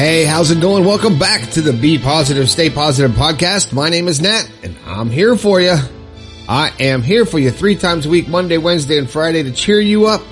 [0.00, 0.86] Hey, how's it going?
[0.86, 3.74] Welcome back to the Be Positive, Stay Positive podcast.
[3.74, 5.76] My name is Nat and I'm here for you.
[6.48, 9.78] I am here for you three times a week, Monday, Wednesday, and Friday to cheer
[9.78, 10.22] you up,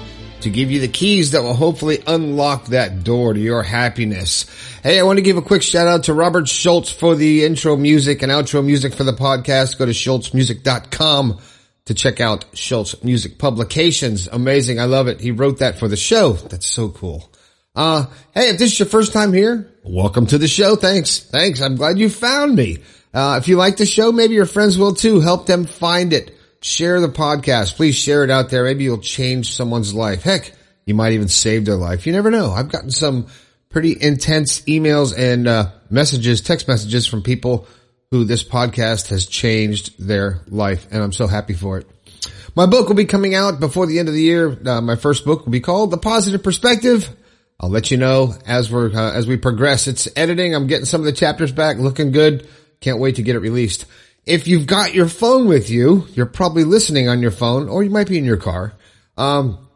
[0.40, 4.46] to give you the keys that will hopefully unlock that door to your happiness.
[4.82, 7.76] Hey, I want to give a quick shout out to Robert Schultz for the intro
[7.76, 9.76] music and outro music for the podcast.
[9.76, 11.40] Go to schultzmusic.com
[11.84, 14.28] to check out Schultz Music Publications.
[14.28, 14.80] Amazing.
[14.80, 15.20] I love it.
[15.20, 16.32] He wrote that for the show.
[16.32, 17.30] That's so cool.
[17.78, 20.74] Uh, hey, if this is your first time here, welcome to the show.
[20.74, 21.20] Thanks.
[21.20, 21.60] Thanks.
[21.60, 22.78] I'm glad you found me.
[23.14, 25.20] Uh, if you like the show, maybe your friends will too.
[25.20, 26.36] Help them find it.
[26.60, 27.76] Share the podcast.
[27.76, 28.64] Please share it out there.
[28.64, 30.24] Maybe you'll change someone's life.
[30.24, 30.52] Heck,
[30.86, 32.04] you might even save their life.
[32.04, 32.50] You never know.
[32.50, 33.28] I've gotten some
[33.68, 37.68] pretty intense emails and, uh, messages, text messages from people
[38.10, 40.88] who this podcast has changed their life.
[40.90, 41.86] And I'm so happy for it.
[42.56, 44.58] My book will be coming out before the end of the year.
[44.66, 47.08] Uh, my first book will be called The Positive Perspective.
[47.60, 49.88] I'll let you know as we're, uh, as we progress.
[49.88, 50.54] It's editing.
[50.54, 52.48] I'm getting some of the chapters back looking good.
[52.80, 53.86] Can't wait to get it released.
[54.24, 57.90] If you've got your phone with you, you're probably listening on your phone or you
[57.90, 58.74] might be in your car.
[59.16, 59.66] Um,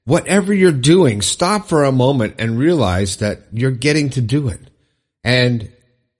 [0.04, 4.60] whatever you're doing, stop for a moment and realize that you're getting to do it.
[5.24, 5.70] And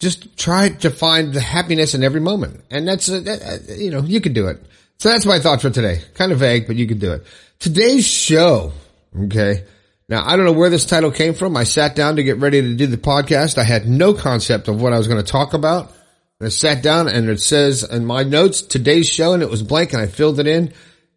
[0.02, 2.64] just try to find the happiness in every moment.
[2.72, 4.60] And that's, uh, you know, you can do it.
[4.98, 6.00] So that's my thought for today.
[6.14, 7.24] Kind of vague, but you can do it.
[7.60, 8.72] Today's show.
[9.16, 9.64] Okay.
[10.08, 11.56] Now, I don't know where this title came from.
[11.56, 13.58] I sat down to get ready to do the podcast.
[13.58, 15.92] I had no concept of what I was going to talk about.
[16.40, 19.92] I sat down and it says in my notes, today's show, and it was blank
[19.92, 20.72] and I filled it in.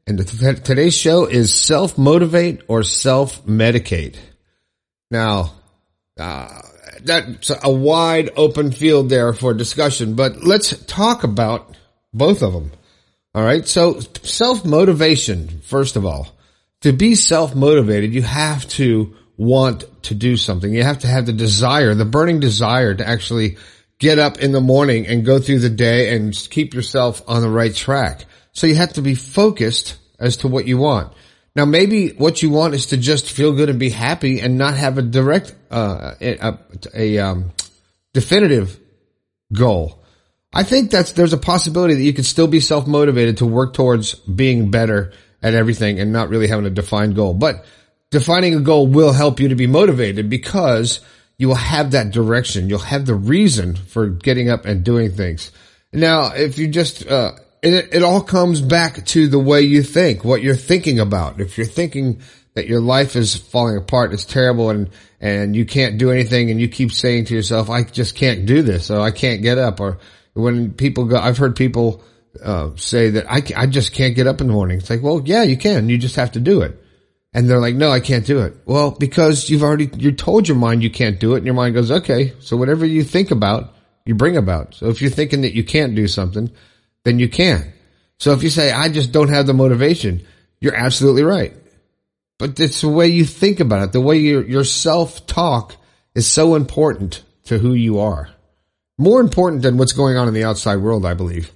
[0.06, 4.18] And today's show is self motivate or self medicate.
[5.10, 5.54] Now,
[6.20, 6.62] uh,
[7.02, 11.76] that's a wide open field there for discussion, but let's talk about
[12.14, 12.72] both of them.
[13.34, 13.68] All right.
[13.68, 16.28] So self motivation, first of all,
[16.82, 20.74] to be self motivated, you have to want to do something.
[20.74, 23.58] You have to have the desire, the burning desire to actually
[24.00, 27.50] get up in the morning and go through the day and keep yourself on the
[27.50, 28.26] right track.
[28.54, 31.14] So you have to be focused as to what you want.
[31.56, 34.76] Now, maybe what you want is to just feel good and be happy and not
[34.76, 36.58] have a direct, uh, a,
[36.94, 37.54] a um,
[38.14, 38.78] definitive
[39.54, 40.04] goal.
[40.54, 44.16] I think that's, there's a possibility that you could still be self-motivated to work towards
[44.16, 47.34] being better at everything and not really having a defined goal.
[47.34, 47.66] But
[48.12, 51.00] defining a goal will help you to be motivated because
[51.38, 52.70] you will have that direction.
[52.70, 55.52] You'll have the reason for getting up and doing things.
[55.94, 57.34] Now, if you just, uh,
[57.74, 61.42] it, it all comes back to the way you think, what you're thinking about.
[61.42, 62.22] If you're thinking
[62.54, 64.90] that your life is falling apart, it's terrible and,
[65.20, 68.62] and you can't do anything and you keep saying to yourself, I just can't do
[68.62, 70.00] this or I can't get up or
[70.34, 72.04] when people go, I've heard people,
[72.44, 74.78] uh, say that I, I just can't get up in the morning.
[74.78, 75.88] It's like, well, yeah, you can.
[75.88, 76.82] You just have to do it.
[77.34, 78.56] And they're like, no, I can't do it.
[78.66, 81.76] Well, because you've already, you told your mind you can't do it and your mind
[81.76, 83.74] goes, okay, so whatever you think about,
[84.06, 84.76] you bring about.
[84.76, 86.52] So if you're thinking that you can't do something,
[87.06, 87.72] then you can.
[88.20, 90.26] So if you say, I just don't have the motivation,
[90.60, 91.54] you're absolutely right.
[92.38, 93.92] But it's the way you think about it.
[93.94, 95.76] The way your, your self-talk
[96.14, 98.30] is so important to who you are.
[98.98, 101.52] More important than what's going on in the outside world, I believe.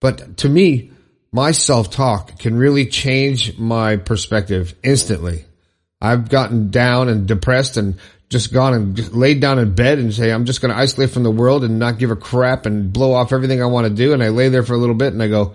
[0.00, 0.92] But to me,
[1.32, 5.44] my self-talk can really change my perspective instantly.
[6.00, 7.98] I've gotten down and depressed and
[8.34, 11.10] just gone and just laid down in bed and say, I'm just going to isolate
[11.10, 13.94] from the world and not give a crap and blow off everything I want to
[13.94, 14.12] do.
[14.12, 15.54] And I lay there for a little bit and I go,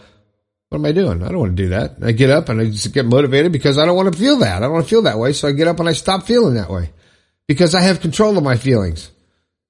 [0.69, 1.21] what am I doing?
[1.21, 1.97] I don't want to do that.
[2.01, 4.55] I get up and I just get motivated because I don't want to feel that.
[4.55, 5.33] I don't want to feel that way.
[5.33, 6.91] So I get up and I stop feeling that way
[7.47, 9.11] because I have control of my feelings.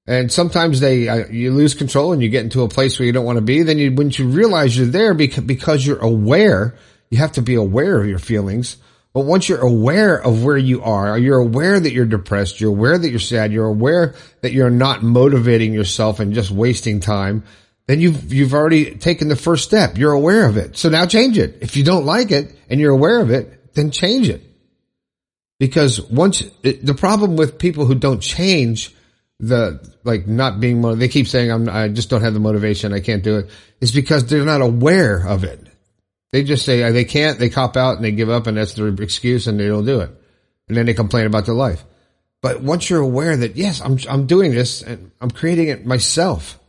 [0.05, 3.25] And sometimes they, you lose control and you get into a place where you don't
[3.25, 3.63] want to be.
[3.63, 6.75] Then you, when you realize you're there because, because you're aware,
[7.09, 8.77] you have to be aware of your feelings.
[9.13, 12.97] But once you're aware of where you are, you're aware that you're depressed, you're aware
[12.97, 17.43] that you're sad, you're aware that you're not motivating yourself and just wasting time,
[17.87, 19.97] then you've, you've already taken the first step.
[19.97, 20.77] You're aware of it.
[20.77, 21.57] So now change it.
[21.61, 24.43] If you don't like it and you're aware of it, then change it.
[25.57, 28.93] Because once, it, the problem with people who don't change
[29.39, 32.93] the, like not being, they keep saying, I'm, I just don't have the motivation.
[32.93, 33.49] I can't do it.
[33.81, 35.65] Is because they're not aware of it.
[36.31, 38.73] They just say uh, they can't, they cop out and they give up and that's
[38.73, 40.11] their excuse and they don't do it.
[40.67, 41.83] And then they complain about their life.
[42.41, 46.59] But once you're aware that, yes, I'm, I'm doing this and I'm creating it myself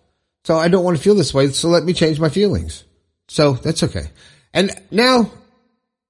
[0.44, 1.48] so I don't want to feel this way.
[1.48, 2.84] So let me change my feelings.
[3.28, 4.10] So that's okay.
[4.52, 5.30] And now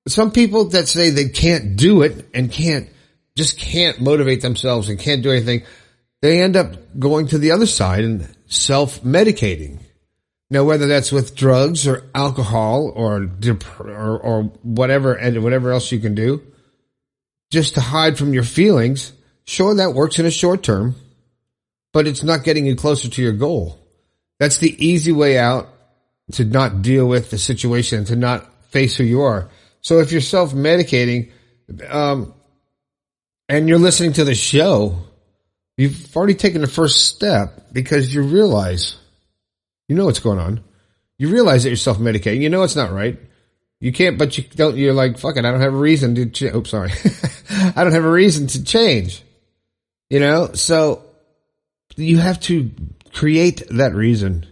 [0.09, 2.89] some people that say they can't do it and can't,
[3.37, 5.63] just can't motivate themselves and can't do anything,
[6.23, 9.81] they end up going to the other side and self-medicating.
[10.51, 15.93] Now, whether that's with drugs or alcohol or, dep- or, or whatever, and whatever else
[15.93, 16.43] you can do,
[17.51, 19.13] just to hide from your feelings,
[19.45, 20.97] sure, that works in a short term,
[21.93, 23.79] but it's not getting you closer to your goal.
[24.41, 25.69] That's the easy way out
[26.33, 29.51] to not deal with the situation, to not face who you are.
[29.83, 31.31] So if you're self medicating,
[31.89, 32.35] um,
[33.49, 34.97] and you're listening to the show,
[35.77, 38.97] you've already taken the first step because you realize,
[39.91, 40.63] you know what's going on.
[41.19, 42.43] You realize that you're self medicating.
[42.43, 43.19] You know it's not right.
[43.81, 46.27] You can't, but you don't, you're like, fuck it, I don't have a reason to,
[46.27, 46.93] ch- oops, sorry.
[47.51, 49.21] I don't have a reason to change.
[50.09, 51.03] You know, so
[51.97, 52.71] you have to
[53.13, 54.47] create that reason.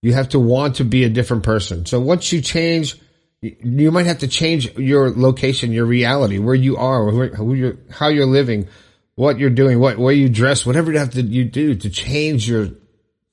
[0.00, 1.84] You have to want to be a different person.
[1.84, 3.00] So once you change,
[3.40, 8.10] you might have to change your location, your reality, where you are, who you're, how
[8.10, 8.68] you're living,
[9.16, 12.48] what you're doing, what way you dress, whatever you have to you do to change
[12.48, 12.68] your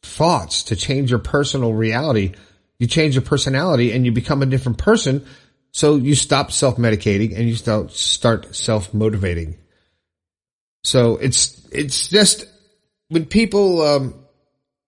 [0.02, 2.34] thoughts, to change your personal reality.
[2.80, 5.26] You change your personality and you become a different person.
[5.72, 9.58] So you stop self-medicating and you start start self-motivating.
[10.84, 12.46] So it's it's just
[13.10, 14.16] when people um,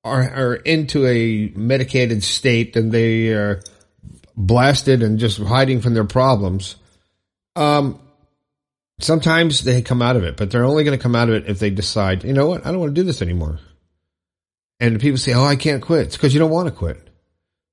[0.04, 3.62] are, are into a medicated state and they are
[4.36, 6.75] blasted and just hiding from their problems,
[7.56, 8.00] um,
[9.00, 11.48] sometimes they come out of it, but they're only going to come out of it
[11.48, 13.60] if they decide, you know what, I don't want to do this anymore.
[14.81, 16.07] And people say, oh, I can't quit.
[16.07, 17.07] It's because you don't want to quit.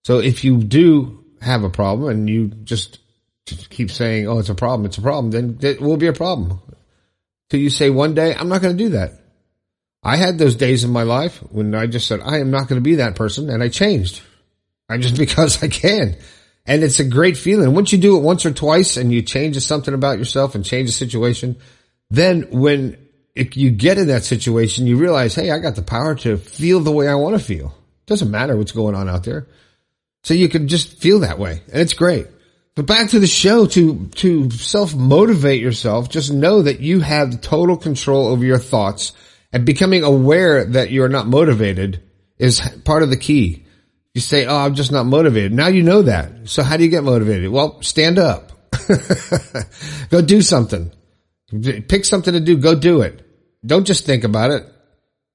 [0.04, 2.98] So if you do have a problem and you just
[3.46, 6.60] keep saying, oh, it's a problem, it's a problem, then it will be a problem.
[7.48, 9.12] Till you say one day, I'm not going to do that.
[10.02, 12.80] I had those days in my life when I just said, I am not going
[12.80, 13.48] to be that person.
[13.48, 14.20] And I changed.
[14.88, 16.16] I just because I can.
[16.66, 17.74] And it's a great feeling.
[17.74, 20.90] Once you do it once or twice and you change something about yourself and change
[20.90, 21.56] the situation,
[22.10, 23.07] then when
[23.38, 26.80] it, you get in that situation, you realize, Hey, I got the power to feel
[26.80, 27.74] the way I want to feel.
[28.06, 29.46] Doesn't matter what's going on out there.
[30.24, 32.26] So you can just feel that way and it's great.
[32.74, 36.08] But back to the show to, to self motivate yourself.
[36.08, 39.12] Just know that you have total control over your thoughts
[39.52, 42.02] and becoming aware that you're not motivated
[42.38, 43.64] is part of the key.
[44.14, 45.52] You say, Oh, I'm just not motivated.
[45.52, 46.48] Now you know that.
[46.48, 47.50] So how do you get motivated?
[47.50, 48.52] Well, stand up.
[50.10, 50.92] go do something.
[51.50, 52.58] Pick something to do.
[52.58, 53.27] Go do it.
[53.64, 54.66] Don't just think about it.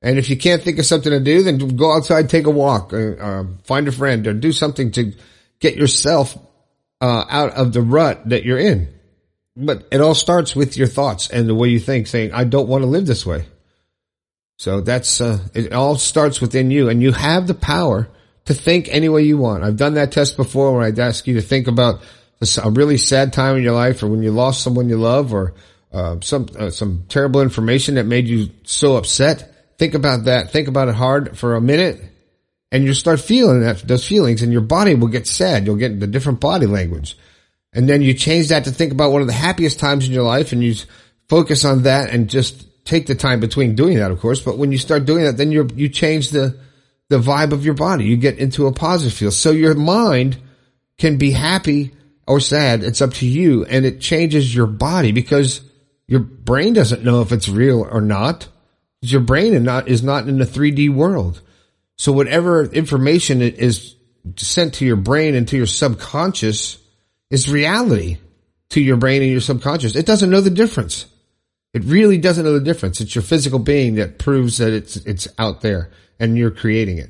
[0.02, 2.94] And if you can't think of something to do, then go outside, take a walk,
[2.94, 5.14] or, uh, uh, find a friend, or do something to
[5.60, 6.38] get yourself
[7.00, 8.90] uh, out of the rut that you're in.
[9.56, 12.68] But it all starts with your thoughts and the way you think, saying, "I don't
[12.68, 13.46] want to live this way."
[14.58, 18.08] So that's, uh, it all starts within you and you have the power
[18.46, 19.64] to think any way you want.
[19.64, 22.02] I've done that test before where I'd ask you to think about
[22.42, 25.54] a really sad time in your life or when you lost someone you love or,
[25.94, 29.78] uh, some, uh, some terrible information that made you so upset.
[29.78, 30.52] Think about that.
[30.52, 32.02] Think about it hard for a minute
[32.74, 35.68] and you start feeling that, those feelings and your body will get sad.
[35.68, 37.16] You'll get the different body language.
[37.72, 40.24] And then you change that to think about one of the happiest times in your
[40.24, 40.74] life and you
[41.30, 44.72] focus on that and just take the time between doing that, of course, but when
[44.72, 46.60] you start doing that, then you you change the,
[47.10, 48.06] the vibe of your body.
[48.06, 49.32] You get into a positive feel.
[49.32, 50.38] So your mind
[50.98, 51.92] can be happy
[52.26, 52.84] or sad.
[52.84, 55.62] It's up to you and it changes your body because
[56.14, 58.48] your brain doesn't know if it's real or not.
[59.02, 61.42] Your brain is not, is not in the 3D world.
[61.98, 63.96] So whatever information is
[64.36, 66.78] sent to your brain and to your subconscious
[67.32, 68.20] is reality
[68.70, 69.96] to your brain and your subconscious.
[69.96, 71.08] It doesn't know the difference.
[71.74, 73.02] It really doesn't know the difference.
[73.02, 75.90] It's your physical being that proves that it's, it's out there
[76.20, 77.10] and you're creating it.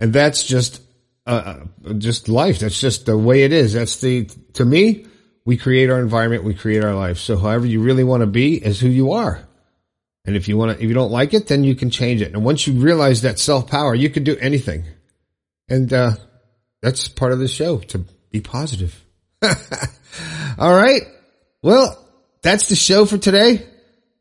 [0.00, 0.80] And that's just,
[1.26, 1.56] uh,
[1.98, 2.60] just life.
[2.60, 3.74] That's just the way it is.
[3.74, 4.24] That's the,
[4.54, 5.04] to me,
[5.44, 6.44] we create our environment.
[6.44, 7.18] We create our life.
[7.18, 9.46] So however you really want to be is who you are.
[10.24, 12.32] And if you want to, if you don't like it, then you can change it.
[12.32, 14.84] And once you realize that self power, you can do anything.
[15.68, 16.12] And, uh,
[16.80, 19.02] that's part of the show to be positive.
[20.58, 21.02] All right.
[21.62, 21.98] Well,
[22.42, 23.66] that's the show for today.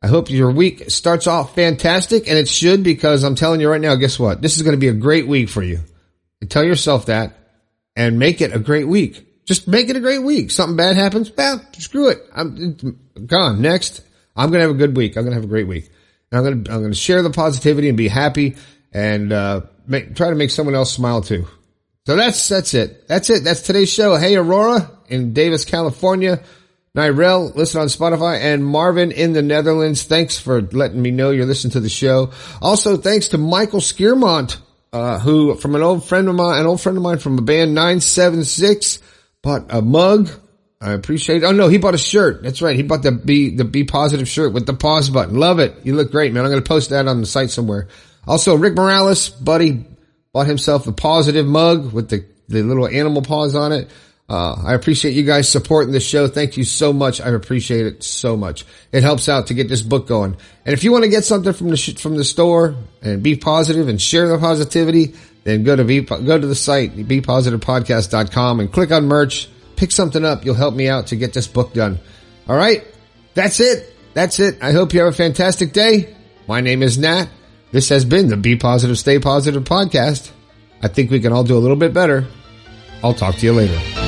[0.02, 3.82] I hope your week starts off fantastic and it should because I'm telling you right
[3.82, 4.42] now, guess what?
[4.42, 5.80] This is going to be a great week for you.
[6.40, 7.36] And tell yourself that
[7.96, 9.28] and make it a great week.
[9.46, 10.52] Just make it a great week.
[10.52, 12.20] Something bad happens, well, screw it.
[12.34, 13.62] I'm gone.
[13.62, 14.02] Next.
[14.36, 15.16] I'm going to have a good week.
[15.16, 15.90] I'm going to have a great week.
[16.32, 18.56] And I'm going to, I'm going to share the positivity and be happy
[18.92, 21.48] and, uh, make, try to make someone else smile too.
[22.06, 23.08] So that's, that's it.
[23.08, 23.44] That's it.
[23.44, 24.16] That's today's show.
[24.16, 26.42] Hey, Aurora in Davis, California.
[26.96, 30.04] Nirel, listen on Spotify, and Marvin in the Netherlands.
[30.04, 32.32] Thanks for letting me know you're listening to the show.
[32.62, 34.58] Also, thanks to Michael Skiermont,
[34.92, 37.42] uh, who, from an old friend of mine, an old friend of mine from a
[37.42, 39.00] band 976,
[39.44, 40.32] bought a mug.
[40.82, 41.46] I appreciate it.
[41.46, 42.42] Oh no, he bought a shirt.
[42.42, 42.76] That's right.
[42.76, 45.36] He bought the be, the be positive shirt with the pause button.
[45.36, 45.86] Love it.
[45.86, 46.44] You look great, man.
[46.44, 47.88] I'm going to post that on the site somewhere.
[48.28, 49.86] Also, Rick Morales, buddy,
[50.34, 53.90] bought himself a positive mug with the, the little animal paws on it.
[54.28, 56.28] Uh, I appreciate you guys supporting the show.
[56.28, 57.22] Thank you so much.
[57.22, 58.66] I appreciate it so much.
[58.92, 60.38] It helps out to get this book going.
[60.66, 63.36] And if you want to get something from the sh- from the store and be
[63.36, 68.72] positive and share the positivity, then go to be, go to the site bepositivepodcast.com and
[68.72, 69.50] click on merch.
[69.76, 70.46] Pick something up.
[70.46, 72.00] You'll help me out to get this book done.
[72.48, 72.86] All right,
[73.34, 73.94] that's it.
[74.14, 74.62] That's it.
[74.62, 76.16] I hope you have a fantastic day.
[76.48, 77.28] My name is Nat.
[77.72, 80.32] This has been the Be Positive, Stay Positive podcast.
[80.82, 82.28] I think we can all do a little bit better.
[83.04, 84.03] I'll talk to you later.